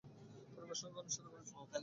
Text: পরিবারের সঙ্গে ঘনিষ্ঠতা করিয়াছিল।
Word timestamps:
পরিবারের 0.53 0.79
সঙ্গে 0.79 0.95
ঘনিষ্ঠতা 0.97 1.29
করিয়াছিল। 1.29 1.57